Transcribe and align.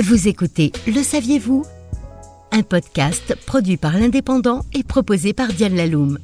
Vous 0.00 0.28
écoutez 0.28 0.70
Le 0.86 1.02
saviez-vous? 1.02 1.64
Un 2.52 2.62
podcast 2.62 3.34
produit 3.46 3.76
par 3.76 3.98
l'Indépendant 3.98 4.64
et 4.72 4.84
proposé 4.84 5.32
par 5.32 5.48
Diane 5.48 5.74
Laloum. 5.74 6.20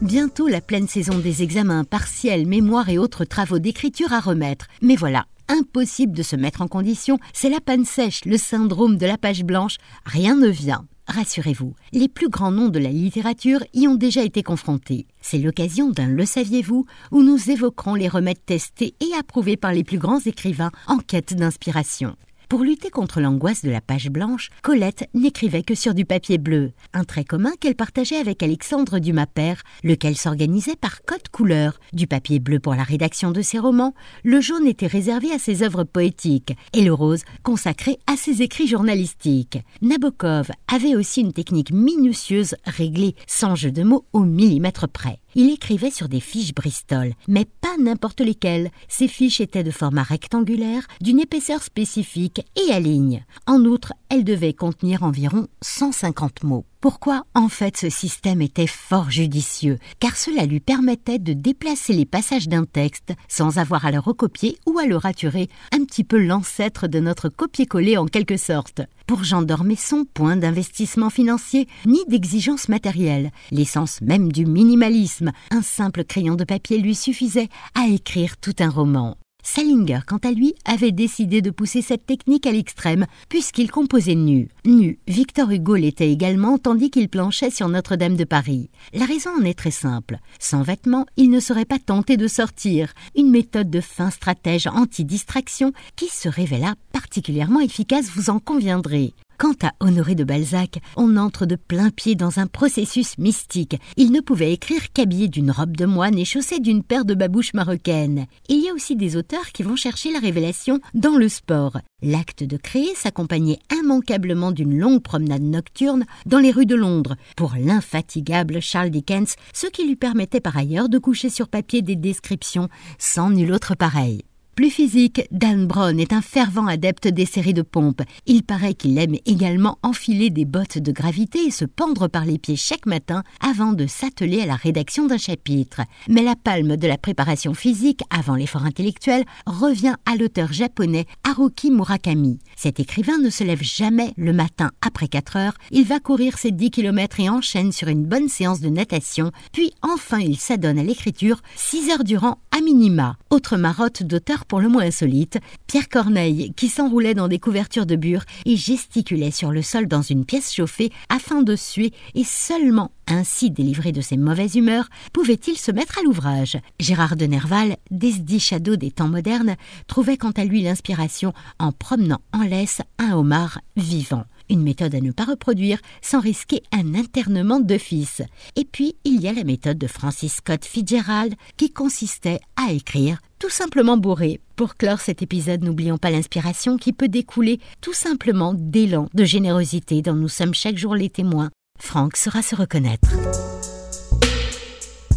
Bientôt 0.00 0.48
la 0.48 0.60
pleine 0.60 0.88
saison 0.88 1.16
des 1.18 1.44
examens 1.44 1.84
partiels, 1.84 2.48
mémoires 2.48 2.88
et 2.88 2.98
autres 2.98 3.24
travaux 3.24 3.60
d'écriture 3.60 4.12
à 4.12 4.18
remettre. 4.18 4.66
Mais 4.80 4.96
voilà, 4.96 5.26
impossible 5.46 6.16
de 6.16 6.24
se 6.24 6.34
mettre 6.34 6.62
en 6.62 6.66
condition, 6.66 7.20
c'est 7.32 7.48
la 7.48 7.60
panne 7.60 7.84
sèche, 7.84 8.24
le 8.24 8.36
syndrome 8.36 8.96
de 8.96 9.06
la 9.06 9.18
page 9.18 9.44
blanche, 9.44 9.76
rien 10.04 10.34
ne 10.34 10.48
vient. 10.48 10.84
Rassurez-vous, 11.06 11.74
les 11.92 12.08
plus 12.08 12.28
grands 12.28 12.50
noms 12.50 12.70
de 12.70 12.80
la 12.80 12.90
littérature 12.90 13.62
y 13.72 13.86
ont 13.86 13.94
déjà 13.94 14.24
été 14.24 14.42
confrontés. 14.42 15.06
C'est 15.20 15.38
l'occasion 15.38 15.90
d'un 15.90 16.08
Le 16.08 16.26
saviez-vous 16.26 16.86
où 17.12 17.22
nous 17.22 17.50
évoquerons 17.50 17.94
les 17.94 18.08
remèdes 18.08 18.44
testés 18.44 18.94
et 18.98 19.16
approuvés 19.16 19.56
par 19.56 19.72
les 19.72 19.84
plus 19.84 19.98
grands 19.98 20.20
écrivains 20.20 20.72
en 20.88 20.98
quête 20.98 21.36
d'inspiration. 21.36 22.16
Pour 22.52 22.64
lutter 22.64 22.90
contre 22.90 23.22
l'angoisse 23.22 23.64
de 23.64 23.70
la 23.70 23.80
page 23.80 24.10
blanche, 24.10 24.50
Colette 24.60 25.08
n'écrivait 25.14 25.62
que 25.62 25.74
sur 25.74 25.94
du 25.94 26.04
papier 26.04 26.36
bleu, 26.36 26.72
un 26.92 27.04
trait 27.04 27.24
commun 27.24 27.52
qu'elle 27.58 27.74
partageait 27.74 28.18
avec 28.18 28.42
Alexandre 28.42 28.98
Dumas 28.98 29.24
père, 29.24 29.62
lequel 29.84 30.18
s'organisait 30.18 30.76
par 30.76 31.00
code 31.06 31.26
couleur. 31.30 31.80
Du 31.94 32.06
papier 32.06 32.40
bleu 32.40 32.60
pour 32.60 32.74
la 32.74 32.82
rédaction 32.82 33.30
de 33.30 33.40
ses 33.40 33.58
romans, 33.58 33.94
le 34.22 34.42
jaune 34.42 34.66
était 34.66 34.86
réservé 34.86 35.32
à 35.32 35.38
ses 35.38 35.62
œuvres 35.62 35.84
poétiques 35.84 36.54
et 36.74 36.82
le 36.82 36.92
rose 36.92 37.22
consacré 37.42 37.98
à 38.06 38.18
ses 38.18 38.42
écrits 38.42 38.68
journalistiques. 38.68 39.60
Nabokov 39.80 40.50
avait 40.70 40.94
aussi 40.94 41.22
une 41.22 41.32
technique 41.32 41.72
minutieuse 41.72 42.56
réglée 42.66 43.16
sans 43.26 43.54
jeu 43.54 43.72
de 43.72 43.82
mots 43.82 44.04
au 44.12 44.24
millimètre 44.24 44.88
près. 44.88 45.21
Il 45.34 45.50
écrivait 45.50 45.90
sur 45.90 46.08
des 46.08 46.20
fiches 46.20 46.54
Bristol, 46.54 47.14
mais 47.28 47.46
pas 47.60 47.76
n'importe 47.78 48.20
lesquelles. 48.20 48.70
Ces 48.88 49.08
fiches 49.08 49.40
étaient 49.40 49.64
de 49.64 49.70
format 49.70 50.02
rectangulaire, 50.02 50.86
d'une 51.00 51.20
épaisseur 51.20 51.62
spécifique 51.62 52.44
et 52.56 52.72
à 52.72 52.80
ligne. 52.80 53.24
En 53.46 53.64
outre, 53.64 53.92
elles 54.08 54.24
devaient 54.24 54.52
contenir 54.52 55.02
environ 55.02 55.48
150 55.62 56.44
mots. 56.44 56.66
Pourquoi 56.82 57.22
En 57.36 57.48
fait, 57.48 57.76
ce 57.76 57.88
système 57.88 58.42
était 58.42 58.66
fort 58.66 59.08
judicieux, 59.08 59.78
car 60.00 60.16
cela 60.16 60.46
lui 60.46 60.58
permettait 60.58 61.20
de 61.20 61.32
déplacer 61.32 61.92
les 61.92 62.06
passages 62.06 62.48
d'un 62.48 62.64
texte 62.64 63.12
sans 63.28 63.58
avoir 63.58 63.86
à 63.86 63.92
le 63.92 64.00
recopier 64.00 64.56
ou 64.66 64.80
à 64.80 64.86
le 64.86 64.96
raturer, 64.96 65.48
un 65.70 65.84
petit 65.84 66.02
peu 66.02 66.20
l'ancêtre 66.20 66.88
de 66.88 66.98
notre 66.98 67.28
copier-coller 67.28 67.98
en 67.98 68.06
quelque 68.06 68.36
sorte. 68.36 68.80
Pour 69.06 69.22
Jean 69.22 69.42
d'Ormesson, 69.42 70.04
point 70.12 70.34
d'investissement 70.34 71.08
financier 71.08 71.68
ni 71.86 72.00
d'exigence 72.08 72.68
matérielle, 72.68 73.30
l'essence 73.52 74.00
même 74.00 74.32
du 74.32 74.44
minimalisme, 74.44 75.30
un 75.52 75.62
simple 75.62 76.02
crayon 76.02 76.34
de 76.34 76.42
papier 76.42 76.78
lui 76.78 76.96
suffisait 76.96 77.48
à 77.80 77.86
écrire 77.86 78.38
tout 78.38 78.56
un 78.58 78.70
roman. 78.70 79.16
Salinger, 79.42 80.00
quant 80.06 80.18
à 80.18 80.30
lui, 80.30 80.54
avait 80.64 80.92
décidé 80.92 81.42
de 81.42 81.50
pousser 81.50 81.82
cette 81.82 82.06
technique 82.06 82.46
à 82.46 82.52
l'extrême, 82.52 83.06
puisqu'il 83.28 83.70
composait 83.70 84.14
nu. 84.14 84.48
Nu, 84.64 84.98
Victor 85.08 85.50
Hugo 85.50 85.74
l'était 85.74 86.10
également, 86.10 86.58
tandis 86.58 86.90
qu'il 86.90 87.08
planchait 87.08 87.50
sur 87.50 87.68
Notre-Dame 87.68 88.16
de 88.16 88.24
Paris. 88.24 88.70
La 88.92 89.04
raison 89.04 89.30
en 89.38 89.44
est 89.44 89.58
très 89.58 89.70
simple. 89.70 90.18
Sans 90.38 90.62
vêtements, 90.62 91.06
il 91.16 91.30
ne 91.30 91.40
serait 91.40 91.64
pas 91.64 91.78
tenté 91.78 92.16
de 92.16 92.28
sortir. 92.28 92.92
Une 93.16 93.30
méthode 93.30 93.70
de 93.70 93.80
fin 93.80 94.10
stratège 94.10 94.66
anti-distraction 94.66 95.72
qui 95.96 96.08
se 96.08 96.28
révéla 96.28 96.74
particulièrement 96.92 97.60
efficace, 97.60 98.10
vous 98.14 98.30
en 98.30 98.38
conviendrez. 98.38 99.12
Quant 99.42 99.56
à 99.64 99.72
Honoré 99.80 100.14
de 100.14 100.22
Balzac, 100.22 100.78
on 100.96 101.16
entre 101.16 101.46
de 101.46 101.56
plein 101.56 101.90
pied 101.90 102.14
dans 102.14 102.38
un 102.38 102.46
processus 102.46 103.18
mystique. 103.18 103.76
Il 103.96 104.12
ne 104.12 104.20
pouvait 104.20 104.52
écrire 104.52 104.92
qu'habillé 104.92 105.26
d'une 105.26 105.50
robe 105.50 105.76
de 105.76 105.84
moine 105.84 106.16
et 106.16 106.24
chaussé 106.24 106.60
d'une 106.60 106.84
paire 106.84 107.04
de 107.04 107.14
babouches 107.14 107.52
marocaines. 107.52 108.26
Il 108.48 108.62
y 108.62 108.68
a 108.68 108.72
aussi 108.72 108.94
des 108.94 109.16
auteurs 109.16 109.50
qui 109.52 109.64
vont 109.64 109.74
chercher 109.74 110.12
la 110.12 110.20
révélation 110.20 110.78
dans 110.94 111.16
le 111.16 111.28
sport. 111.28 111.78
L'acte 112.02 112.44
de 112.44 112.56
créer 112.56 112.94
s'accompagnait 112.94 113.58
immanquablement 113.76 114.52
d'une 114.52 114.78
longue 114.78 115.02
promenade 115.02 115.42
nocturne 115.42 116.04
dans 116.24 116.38
les 116.38 116.52
rues 116.52 116.64
de 116.64 116.76
Londres 116.76 117.16
pour 117.36 117.54
l'infatigable 117.58 118.62
Charles 118.62 118.90
Dickens, 118.90 119.34
ce 119.52 119.66
qui 119.66 119.88
lui 119.88 119.96
permettait 119.96 120.40
par 120.40 120.56
ailleurs 120.56 120.88
de 120.88 120.98
coucher 120.98 121.30
sur 121.30 121.48
papier 121.48 121.82
des 121.82 121.96
descriptions 121.96 122.68
sans 122.96 123.30
nul 123.30 123.50
autre 123.50 123.74
pareil. 123.74 124.22
Plus 124.54 124.68
physique, 124.68 125.22
Dan 125.30 125.66
Brown 125.66 125.98
est 125.98 126.12
un 126.12 126.20
fervent 126.20 126.66
adepte 126.66 127.08
des 127.08 127.24
séries 127.24 127.54
de 127.54 127.62
pompes. 127.62 128.02
Il 128.26 128.42
paraît 128.42 128.74
qu'il 128.74 128.98
aime 128.98 129.16
également 129.24 129.78
enfiler 129.82 130.28
des 130.28 130.44
bottes 130.44 130.76
de 130.76 130.92
gravité 130.92 131.38
et 131.46 131.50
se 131.50 131.64
pendre 131.64 132.06
par 132.06 132.26
les 132.26 132.36
pieds 132.36 132.56
chaque 132.56 132.84
matin 132.84 133.22
avant 133.40 133.72
de 133.72 133.86
s'atteler 133.86 134.42
à 134.42 134.46
la 134.46 134.54
rédaction 134.54 135.06
d'un 135.06 135.16
chapitre. 135.16 135.80
Mais 136.06 136.22
la 136.22 136.36
palme 136.36 136.76
de 136.76 136.86
la 136.86 136.98
préparation 136.98 137.54
physique 137.54 138.02
avant 138.10 138.34
l'effort 138.34 138.66
intellectuel 138.66 139.24
revient 139.46 139.94
à 140.04 140.16
l'auteur 140.16 140.52
japonais 140.52 141.06
Haruki 141.24 141.70
Murakami. 141.70 142.38
Cet 142.54 142.78
écrivain 142.78 143.16
ne 143.16 143.30
se 143.30 143.44
lève 143.44 143.62
jamais 143.62 144.12
le 144.18 144.34
matin 144.34 144.70
après 144.82 145.08
4 145.08 145.36
heures, 145.36 145.54
il 145.70 145.84
va 145.84 145.98
courir 145.98 146.36
ses 146.36 146.50
10 146.50 146.70
km 146.70 147.20
et 147.20 147.30
enchaîne 147.30 147.72
sur 147.72 147.88
une 147.88 148.04
bonne 148.04 148.28
séance 148.28 148.60
de 148.60 148.68
natation, 148.68 149.32
puis 149.52 149.72
enfin 149.80 150.18
il 150.18 150.36
s'adonne 150.36 150.78
à 150.78 150.84
l'écriture 150.84 151.40
6 151.56 151.90
heures 151.90 152.04
durant 152.04 152.36
à 152.50 152.60
minima. 152.60 153.16
Autre 153.30 153.56
marotte 153.56 154.02
d'auteur 154.02 154.41
pour 154.44 154.60
le 154.60 154.68
moins 154.68 154.84
insolite, 154.84 155.38
Pierre 155.66 155.88
Corneille, 155.88 156.52
qui 156.56 156.68
s'enroulait 156.68 157.14
dans 157.14 157.28
des 157.28 157.38
couvertures 157.38 157.86
de 157.86 157.96
bure 157.96 158.24
et 158.44 158.56
gesticulait 158.56 159.30
sur 159.30 159.50
le 159.50 159.62
sol 159.62 159.86
dans 159.86 160.02
une 160.02 160.24
pièce 160.24 160.52
chauffée 160.52 160.92
afin 161.08 161.42
de 161.42 161.56
suer 161.56 161.92
et 162.14 162.24
seulement 162.24 162.92
ainsi 163.08 163.50
délivré 163.50 163.92
de 163.92 164.00
ses 164.00 164.16
mauvaises 164.16 164.54
humeurs, 164.54 164.88
pouvait-il 165.12 165.56
se 165.56 165.72
mettre 165.72 165.98
à 165.98 166.02
l'ouvrage? 166.02 166.56
Gérard 166.78 167.16
de 167.16 167.26
Nerval, 167.26 167.76
Desdi 167.90 168.40
Shadow 168.40 168.76
des 168.76 168.90
temps 168.90 169.08
modernes, 169.08 169.56
trouvait 169.86 170.16
quant 170.16 170.30
à 170.30 170.44
lui 170.44 170.62
l'inspiration 170.62 171.32
en 171.58 171.72
promenant 171.72 172.20
en 172.32 172.42
laisse 172.42 172.80
un 172.98 173.12
homard 173.12 173.60
vivant. 173.76 174.24
Une 174.48 174.62
méthode 174.62 174.94
à 174.94 175.00
ne 175.00 175.12
pas 175.12 175.24
reproduire 175.24 175.78
sans 176.02 176.20
risquer 176.20 176.62
un 176.72 176.94
internement 176.94 177.60
fils. 177.78 178.22
Et 178.56 178.64
puis, 178.64 178.96
il 179.04 179.20
y 179.20 179.28
a 179.28 179.32
la 179.32 179.44
méthode 179.44 179.78
de 179.78 179.86
Francis 179.86 180.34
Scott 180.34 180.64
Fitzgerald 180.64 181.34
qui 181.56 181.72
consistait 181.72 182.40
à 182.56 182.72
écrire 182.72 183.18
tout 183.42 183.50
simplement 183.50 183.96
bourré. 183.96 184.38
Pour 184.54 184.76
clore 184.76 185.00
cet 185.00 185.20
épisode, 185.20 185.64
n'oublions 185.64 185.98
pas 185.98 186.12
l'inspiration 186.12 186.76
qui 186.76 186.92
peut 186.92 187.08
découler 187.08 187.58
tout 187.80 187.92
simplement 187.92 188.54
d'élan 188.56 189.08
de 189.14 189.24
générosité 189.24 190.00
dont 190.00 190.14
nous 190.14 190.28
sommes 190.28 190.54
chaque 190.54 190.78
jour 190.78 190.94
les 190.94 191.10
témoins. 191.10 191.50
Franck 191.80 192.16
saura 192.16 192.40
se 192.42 192.54
reconnaître. 192.54 193.08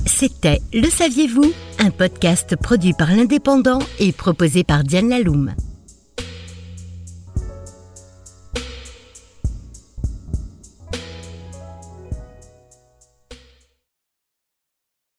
C'était 0.07 0.59
Le 0.73 0.89
Saviez-vous? 0.89 1.53
Un 1.77 1.91
podcast 1.91 2.55
produit 2.55 2.93
par 2.93 3.11
l'Indépendant 3.11 3.77
et 3.99 4.11
proposé 4.11 4.63
par 4.63 4.83
Diane 4.83 5.09
Laloum. 5.09 5.53